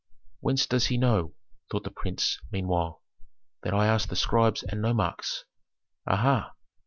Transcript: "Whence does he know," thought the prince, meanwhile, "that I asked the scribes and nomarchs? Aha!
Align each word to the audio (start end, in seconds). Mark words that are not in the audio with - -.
"Whence 0.39 0.65
does 0.65 0.87
he 0.87 0.97
know," 0.97 1.35
thought 1.69 1.83
the 1.83 1.91
prince, 1.91 2.39
meanwhile, 2.51 3.03
"that 3.61 3.75
I 3.75 3.85
asked 3.85 4.09
the 4.09 4.15
scribes 4.15 4.63
and 4.63 4.81
nomarchs? 4.81 5.45
Aha! 6.07 6.53